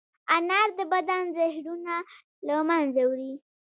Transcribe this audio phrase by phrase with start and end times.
[0.35, 1.95] انار د بدن زهرونه
[2.47, 3.33] له منځه وړي.